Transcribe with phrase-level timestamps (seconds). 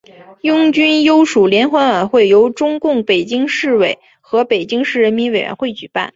[0.41, 6.09] 拥军优属联欢晚会由中共北京市委和北京市人民委员会举办。